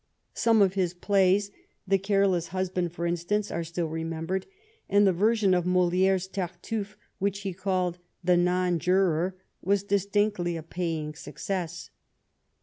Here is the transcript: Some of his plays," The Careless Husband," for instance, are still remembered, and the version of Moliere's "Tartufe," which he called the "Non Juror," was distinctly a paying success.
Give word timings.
Some 0.33 0.63
of 0.63 0.73
his 0.73 0.95
plays," 0.95 1.51
The 1.87 1.99
Careless 1.99 2.47
Husband," 2.47 2.91
for 2.91 3.05
instance, 3.05 3.51
are 3.51 3.63
still 3.63 3.85
remembered, 3.85 4.47
and 4.89 5.05
the 5.05 5.13
version 5.13 5.53
of 5.53 5.63
Moliere's 5.63 6.27
"Tartufe," 6.27 6.97
which 7.19 7.41
he 7.41 7.53
called 7.53 7.99
the 8.23 8.35
"Non 8.35 8.79
Juror," 8.79 9.35
was 9.61 9.83
distinctly 9.83 10.57
a 10.57 10.63
paying 10.63 11.13
success. 11.13 11.91